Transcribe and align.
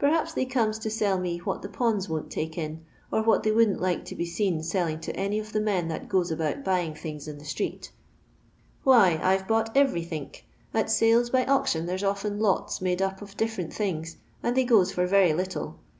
Perhaps 0.00 0.32
they 0.34 0.44
comes 0.44 0.80
to 0.80 0.90
sell 0.90 1.18
to 1.18 1.22
me 1.22 1.38
what 1.38 1.62
the 1.62 1.68
pawns 1.68 2.08
won't 2.08 2.32
tike 2.32 2.58
in, 2.58 2.84
and 3.12 3.24
what 3.24 3.44
they 3.44 3.52
wouldn't 3.52 3.80
like 3.80 4.04
to 4.06 4.16
be 4.16 4.26
seen 4.26 4.60
selling 4.60 4.98
to 4.98 5.14
any 5.14 5.38
of 5.38 5.52
the 5.52 5.60
men 5.60 5.86
that 5.86 6.08
goes 6.08 6.32
about 6.32 6.64
buying 6.64 6.96
things 6.96 7.28
in 7.28 7.38
the 7.38 7.44
street. 7.44 7.92
Why, 8.82 9.20
I 9.22 9.38
've 9.38 9.46
bought 9.46 9.76
cverythink; 9.76 10.42
at 10.74 10.90
sales 10.90 11.30
by 11.30 11.44
auction 11.46 11.86
there's 11.86 12.02
often 12.02 12.40
'lots' 12.40 12.80
made 12.82 13.00
up 13.00 13.22
of 13.22 13.36
difTcr 13.36 13.58
ent 13.60 13.72
things, 13.72 14.16
and 14.42 14.56
they 14.56 14.64
goes 14.64 14.90
for 14.90 15.06
very 15.06 15.32
little. 15.32 15.78